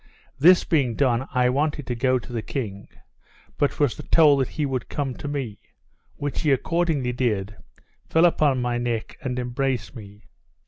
[0.39, 2.87] This being done, I wanted to go to the king,
[3.59, 5.59] but was told that he would come to me;
[6.15, 7.55] which he accordingly did,
[8.09, 10.23] fell upon my neck, and embraced me.